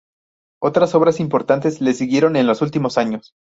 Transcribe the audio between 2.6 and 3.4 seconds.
últimos años.